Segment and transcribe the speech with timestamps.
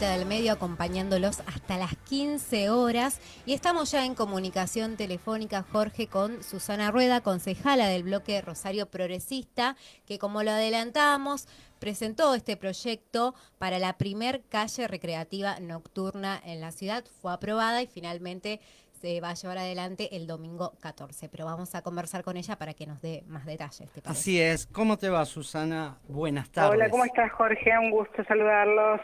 [0.00, 6.42] Del medio acompañándolos hasta las 15 horas y estamos ya en comunicación telefónica, Jorge, con
[6.42, 9.76] Susana Rueda, concejala del bloque Rosario Progresista,
[10.06, 11.46] que como lo adelantamos,
[11.78, 17.04] presentó este proyecto para la primer calle recreativa nocturna en la ciudad.
[17.20, 18.60] Fue aprobada y finalmente
[18.92, 21.28] se va a llevar adelante el domingo 14.
[21.28, 23.90] Pero vamos a conversar con ella para que nos dé más detalles.
[24.04, 24.66] Así es.
[24.68, 25.98] ¿Cómo te va, Susana?
[26.08, 26.72] Buenas tardes.
[26.72, 27.78] Hola, ¿cómo estás, Jorge?
[27.78, 29.00] Un gusto saludarlos.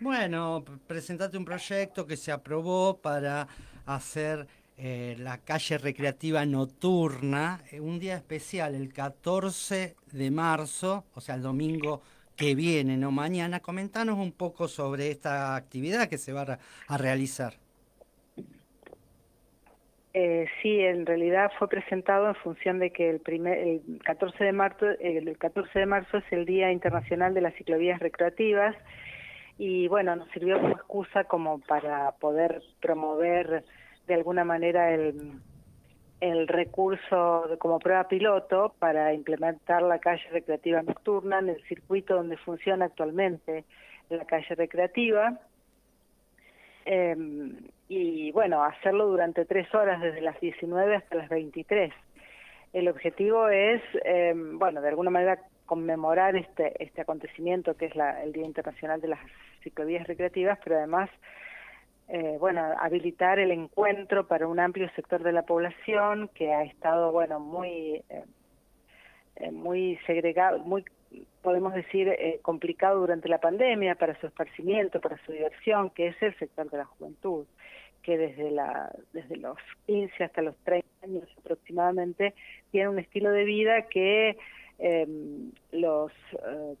[0.00, 3.46] Bueno, presentate un proyecto que se aprobó para
[3.86, 11.20] hacer eh, la calle recreativa nocturna, eh, un día especial, el 14 de marzo, o
[11.20, 12.02] sea, el domingo
[12.36, 13.60] que viene, no mañana.
[13.60, 16.58] Comentanos un poco sobre esta actividad que se va
[16.88, 17.54] a, realizar.
[20.12, 24.52] Eh, sí, en realidad fue presentado en función de que el, primer, el 14 de
[24.52, 28.74] marzo, el 14 de marzo es el Día Internacional de las Ciclovías Recreativas
[29.58, 33.64] y bueno, nos sirvió como excusa como para poder promover
[34.06, 35.40] de alguna manera el,
[36.20, 42.36] el recurso como prueba piloto para implementar la calle recreativa nocturna en el circuito donde
[42.38, 43.64] funciona actualmente
[44.08, 45.38] la calle recreativa.
[46.84, 47.56] Em,
[47.88, 51.92] y bueno, hacerlo durante tres horas desde las 19 hasta las 23.
[52.72, 58.22] El objetivo es, em, bueno, de alguna manera conmemorar este, este acontecimiento que es la,
[58.22, 59.20] el Día Internacional de las
[59.62, 61.10] Ciclovías Recreativas, pero además
[62.08, 67.12] eh, bueno, habilitar el encuentro para un amplio sector de la población que ha estado,
[67.12, 68.24] bueno, muy, eh,
[69.36, 70.84] eh, muy segregado, muy,
[71.42, 76.22] podemos decir, eh, complicado durante la pandemia para su esparcimiento, para su diversión, que es
[76.22, 77.46] el sector de la juventud,
[78.02, 79.56] que desde, la, desde los
[79.86, 82.34] 15 hasta los 30 años aproximadamente
[82.70, 84.36] tiene un estilo de vida que
[84.78, 85.06] eh,
[85.72, 86.76] los eh,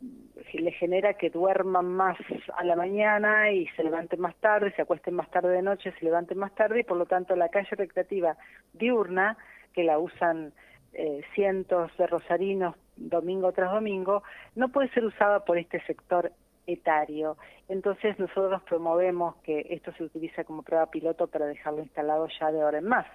[0.54, 2.18] le genera que duerman más
[2.56, 6.04] a la mañana y se levanten más tarde, se acuesten más tarde de noche, se
[6.04, 8.36] levanten más tarde y por lo tanto la calle recreativa
[8.72, 9.36] diurna,
[9.72, 10.52] que la usan
[10.92, 14.22] eh, cientos de rosarinos domingo tras domingo,
[14.54, 16.32] no puede ser usada por este sector
[16.66, 17.36] etario.
[17.68, 22.62] Entonces nosotros promovemos que esto se utilice como prueba piloto para dejarlo instalado ya de
[22.62, 23.06] ahora en más.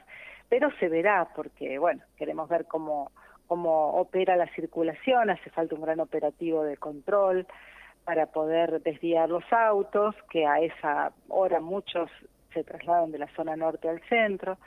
[0.50, 3.12] Pero se verá porque, bueno, queremos ver cómo
[3.50, 7.48] cómo opera la circulación, hace falta un gran operativo de control
[8.06, 12.12] para poder desviar los autos, que a esa hora muchos
[12.54, 14.60] se trasladan de la zona norte al centro.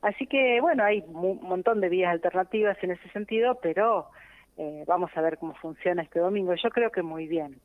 [0.00, 4.08] Así que, bueno, hay un montón de vías alternativas en ese sentido, pero
[4.56, 6.54] eh, vamos a ver cómo funciona este domingo.
[6.54, 7.60] Yo creo que muy bien.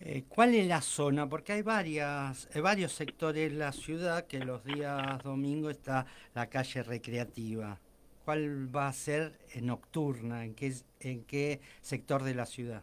[0.00, 1.28] Eh, ¿Cuál es la zona?
[1.28, 6.46] Porque hay varias, hay varios sectores en la ciudad que los días domingo está la
[6.46, 7.78] calle recreativa.
[8.24, 10.44] ¿Cuál va a ser nocturna?
[10.44, 12.82] ¿En qué, ¿En qué sector de la ciudad?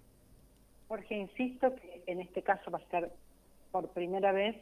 [0.88, 3.12] Jorge, insisto que en este caso va a ser
[3.72, 4.56] por primera vez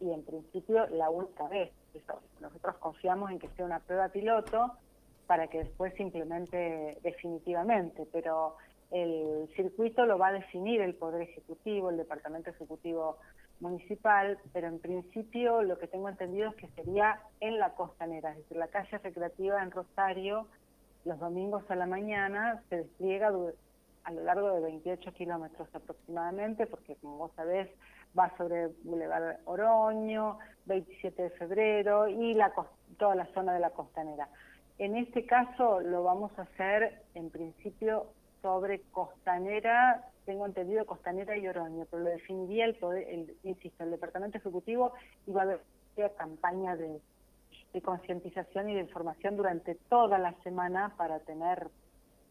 [0.00, 1.70] y en principio la única vez.
[2.40, 4.72] Nosotros confiamos en que sea una prueba piloto
[5.26, 8.56] para que después se implemente definitivamente, pero
[8.90, 13.18] el circuito lo va a definir el Poder Ejecutivo, el Departamento Ejecutivo
[13.60, 18.38] municipal, pero en principio lo que tengo entendido es que sería en la costanera, es
[18.38, 20.46] decir, la calle recreativa en Rosario,
[21.04, 26.96] los domingos a la mañana se despliega a lo largo de 28 kilómetros aproximadamente, porque
[26.96, 27.68] como vos sabés,
[28.18, 32.52] va sobre Boulevard Oroño, 27 de febrero y la,
[32.98, 34.28] toda la zona de la costanera.
[34.78, 38.06] En este caso lo vamos a hacer en principio
[38.42, 43.92] sobre Costanera, tengo entendido Costanera y Oroño, pero lo definiría el, poder, el insisto, el
[43.92, 44.92] Departamento Ejecutivo
[45.26, 45.60] iba a haber
[46.16, 47.00] campaña de,
[47.72, 51.68] de concientización y de información durante toda la semana para tener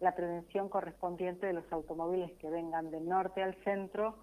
[0.01, 4.17] la prevención correspondiente de los automóviles que vengan del norte al centro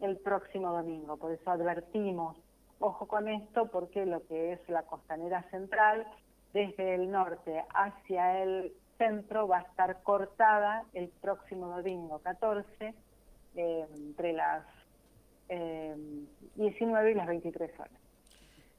[0.00, 1.16] el próximo domingo.
[1.16, 2.36] Por eso advertimos,
[2.78, 6.06] ojo con esto, porque lo que es la costanera central,
[6.52, 12.94] desde el norte hacia el centro va a estar cortada el próximo domingo 14
[13.56, 14.64] entre las
[15.48, 18.00] 19 eh, y las 23 horas.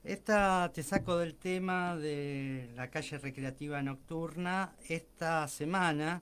[0.04, 4.74] Esta te saco del tema de la calle recreativa nocturna.
[4.88, 6.22] Esta semana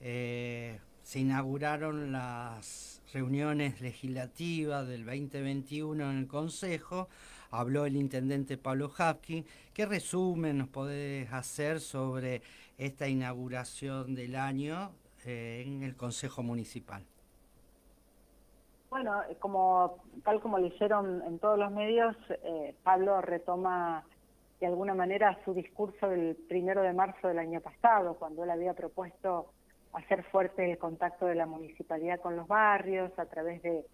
[0.00, 7.08] eh, se inauguraron las reuniones legislativas del 2021 en el Consejo.
[7.50, 9.44] Habló el intendente Pablo Hapkin.
[9.74, 12.42] ¿Qué resumen nos podés hacer sobre
[12.78, 14.92] esta inauguración del año
[15.24, 17.04] eh, en el Consejo Municipal?
[18.90, 24.04] Bueno, como tal como lo hicieron en todos los medios, eh, Pablo retoma
[24.58, 28.74] de alguna manera su discurso del primero de marzo del año pasado, cuando él había
[28.74, 29.52] propuesto
[29.92, 33.86] hacer fuerte el contacto de la municipalidad con los barrios a través de,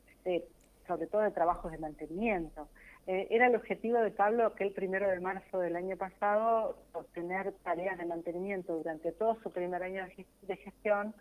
[0.86, 2.68] sobre todo de trabajos de mantenimiento.
[3.06, 7.52] Eh, era el objetivo de Pablo que el primero de marzo del año pasado obtener
[7.62, 10.06] tareas de mantenimiento durante todo su primer año
[10.42, 11.14] de gestión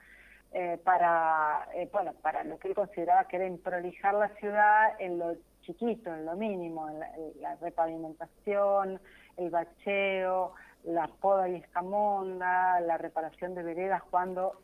[0.58, 5.20] eh, para, eh, bueno, para lo que él consideraba que era improlijar la ciudad en
[5.20, 7.02] lo chiquito, en lo mínimo, en
[7.42, 9.02] la, repavimentación,
[9.36, 10.54] el bacheo,
[10.86, 14.62] la poda y escamonda, la reparación de veredas cuando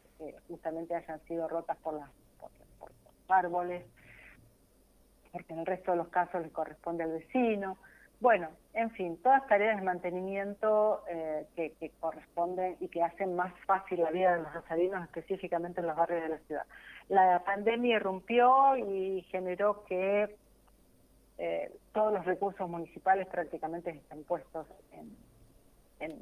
[0.48, 2.10] justamente hayan sido rotas por, las,
[2.40, 3.84] por los árboles,
[5.34, 7.78] porque en el resto de los casos le corresponde al vecino.
[8.22, 14.02] Bueno, en fin, todas tareas de mantenimiento eh, que, corresponden y que hacen más fácil
[14.02, 16.66] la vida de los rosarinos, específicamente en los barrios de la ciudad.
[17.10, 20.36] La pandemia irrumpió y generó que
[21.40, 26.22] eh, todos los recursos municipales prácticamente están puestos en,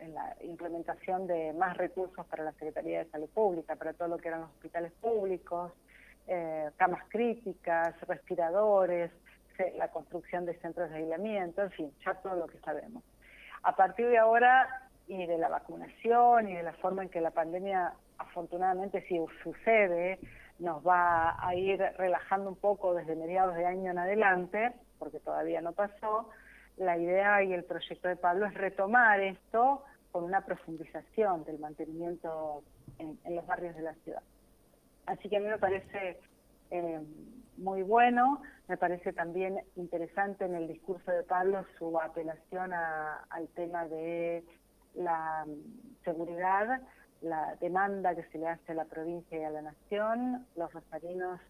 [0.00, 4.18] en la implementación de más recursos para la Secretaría de Salud Pública, para todo lo
[4.18, 5.72] que eran los hospitales públicos,
[6.26, 9.10] eh, camas críticas, respiradores,
[9.76, 13.02] la construcción de centros de aislamiento, en fin, ya todo lo que sabemos.
[13.62, 14.68] A partir de ahora
[15.06, 20.20] y de la vacunación y de la forma en que la pandemia afortunadamente si sucede,
[20.58, 25.60] nos va a ir relajando un poco desde mediados de año en adelante, porque todavía
[25.62, 26.28] no pasó,
[26.76, 29.82] la idea y el proyecto de Pablo es retomar esto
[30.12, 32.62] con una profundización del mantenimiento
[32.98, 34.22] en, los barrios de la ciudad.
[35.06, 36.20] Así que a mí me parece
[36.70, 37.00] eh,
[37.56, 43.86] muy bueno, me parece también interesante en el discurso de Pablo su apelación al tema
[43.88, 44.44] de
[44.94, 46.80] la mm, seguridad,
[47.20, 50.46] la demanda que se le hace a la provincia y a la nación.
[50.56, 51.40] Los rosarinos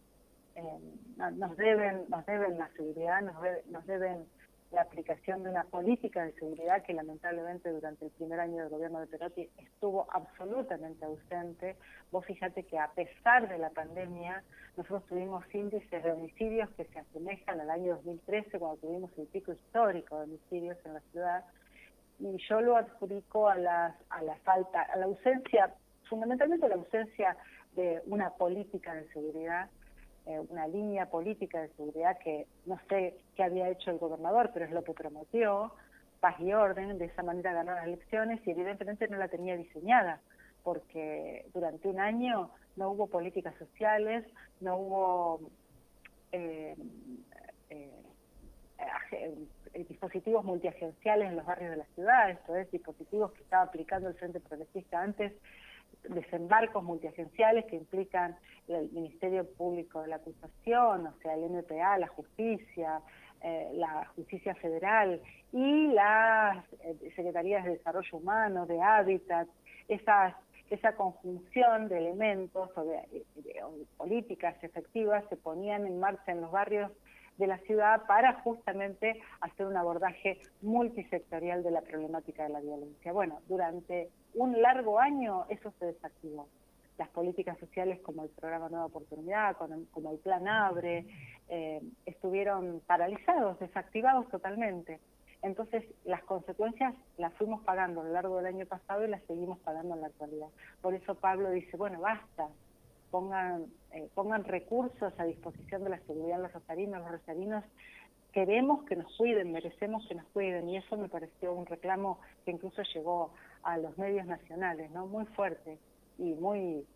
[0.57, 0.79] eh,
[1.17, 4.27] nos deben nos deben la seguridad, nos deben
[4.71, 9.01] la aplicación de una política de seguridad que lamentablemente durante el primer año del gobierno
[9.01, 11.77] de Perotti estuvo absolutamente ausente.
[12.13, 14.45] Vos fíjate que a pesar de la pandemia,
[14.77, 19.53] nosotros tuvimos índices de homicidios que se asemejan al año 2013, cuando tuvimos el pico
[19.53, 21.45] histórico de homicidios en la ciudad,
[22.21, 25.75] y yo lo adjudico a, las, a la falta, a la ausencia,
[26.09, 27.37] fundamentalmente a la ausencia
[27.75, 29.69] de una política de seguridad
[30.27, 34.67] eh, una línea política de seguridad que no sé qué había hecho el gobernador, pero
[34.67, 35.73] es lo que prometió,
[36.21, 40.21] paz y orden, de esa manera ganó las elecciones y evidentemente no la tenía diseñada,
[40.63, 44.25] porque durante un año no hubo políticas sociales,
[44.61, 45.41] no hubo
[46.33, 46.77] eh,
[47.71, 49.35] eh,
[49.89, 54.15] dispositivos multiagenciales en los barrios de la ciudad, esto es, dispositivos que estaba aplicando el
[54.15, 55.33] Frente Progresista antes
[56.09, 58.37] desembarcos multiagenciales que implican
[58.69, 63.01] el Ministerio Público de la Acusación, o sea, el MPA, la justicia,
[63.43, 65.21] eh, la justicia federal
[65.53, 69.49] y las eh, secretarías de desarrollo humano, de hábitat,
[69.89, 70.35] esas,
[70.69, 73.25] esa conjunción de elementos o de,
[73.97, 76.93] políticas efectivas se ponían en marcha en los barrios
[77.39, 83.13] de la ciudad para justamente hacer un abordaje multisectorial de la problemática de la violencia.
[83.13, 86.49] Bueno, durante un largo año eso se desactivó.
[86.99, 91.07] Las políticas sociales como el programa Nueva Oportunidad, como el Plan Abre,
[91.49, 95.01] eh, estuvieron paralizados, desactivados totalmente.
[95.43, 99.59] Entonces, las consecuencias las fuimos pagando a lo largo del año pasado y las seguimos
[99.61, 100.49] pagando en la actualidad.
[100.83, 102.49] Por eso Pablo dice, bueno, basta,
[103.11, 107.01] pongan, eh, pongan recursos a disposición de la seguridad de los rosarinos.
[107.01, 107.65] Los rosarinos
[108.33, 112.53] queremos que nos cuiden, merecemos que nos cuiden y eso me pareció un reclamo que
[112.53, 115.07] incluso llegó a los medios nacionales, ¿no?
[115.07, 115.79] Muy fuerte
[116.19, 116.87] y muy,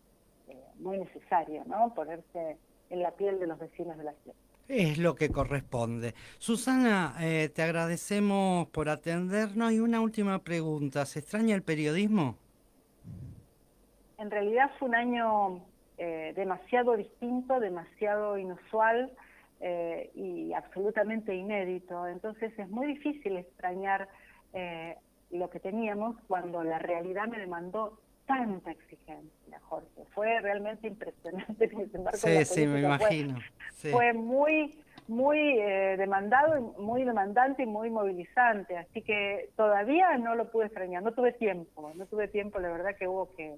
[0.47, 1.93] eh, muy necesario, ¿no?
[1.93, 2.57] Ponerse
[2.89, 4.37] en la piel de los vecinos de la ciudad.
[4.67, 6.15] Es lo que corresponde.
[6.39, 11.05] Susana, eh, te agradecemos por atendernos y una última pregunta.
[11.05, 12.35] ¿Se extraña el periodismo?
[14.17, 15.61] En realidad fue un año
[15.97, 19.13] eh, demasiado distinto, demasiado inusual
[19.61, 22.05] eh, y absolutamente inédito.
[22.07, 24.09] Entonces es muy difícil extrañar
[24.53, 24.97] eh,
[25.31, 30.03] lo que teníamos cuando la realidad me demandó tanta exigencia, Jorge.
[30.13, 31.69] Fue realmente impresionante
[32.13, 33.37] Sí, sí, me imagino.
[33.71, 35.57] Fue, muy muy
[35.97, 41.31] demandado, muy demandante y muy movilizante, así que todavía no lo pude extrañar, no tuve
[41.31, 43.55] tiempo, no tuve tiempo, la verdad que hubo que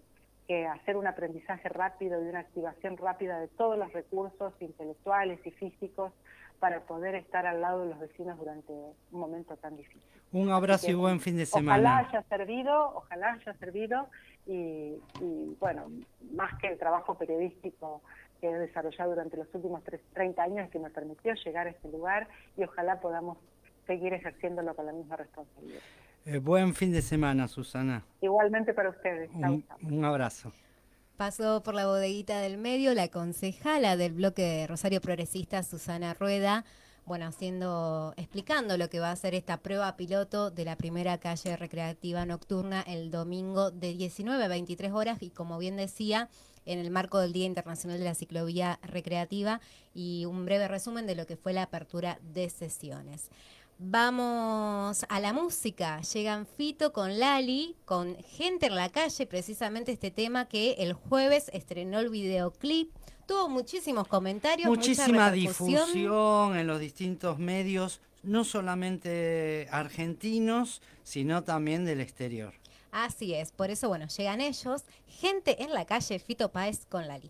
[0.48, 5.52] que hacer un aprendizaje rápido y una activación rápida de todos los recursos intelectuales y
[5.52, 6.14] físicos
[6.60, 10.02] para poder estar al lado de los vecinos durante un momento tan difícil.
[10.32, 11.78] Un abrazo y buen fin de semana.
[11.78, 14.10] Ojalá haya servido, ojalá haya servido
[14.46, 14.96] y,
[15.60, 15.92] bueno,
[16.34, 18.02] más que el trabajo periodístico
[18.42, 22.28] que he desarrollado durante los últimos 30 años que me permitió llegar a este lugar
[22.56, 23.38] y ojalá podamos
[23.86, 25.82] seguir ejerciéndolo con la misma responsabilidad.
[26.30, 28.04] Eh, buen fin de semana, Susana.
[28.22, 29.30] Igualmente para ustedes.
[29.34, 30.52] Un, un abrazo.
[31.16, 36.66] Pasó por la bodeguita del medio la concejala del bloque de Rosario Progresista, Susana Rueda,
[37.06, 41.56] bueno, haciendo, explicando lo que va a ser esta prueba piloto de la primera calle
[41.56, 46.28] recreativa nocturna el domingo de 19 a 23 horas y como bien decía,
[46.66, 49.62] en el marco del Día Internacional de la Ciclovía Recreativa
[49.94, 53.30] y un breve resumen de lo que fue la apertura de sesiones.
[53.80, 56.02] Vamos a la música.
[56.02, 61.50] Llegan Fito con Lali, con Gente en la calle, precisamente este tema que el jueves
[61.54, 62.92] estrenó el videoclip
[63.28, 64.68] tuvo muchísimos comentarios.
[64.68, 72.54] Muchísima difusión en los distintos medios, no solamente argentinos, sino también del exterior.
[72.92, 77.30] Así es, por eso, bueno, llegan ellos, gente en la calle, Fito Páez con Lali.